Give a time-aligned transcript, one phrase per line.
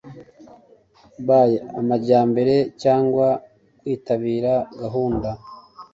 [1.27, 3.27] by amajyambere cyangwa
[3.79, 5.29] kwitabira gahunda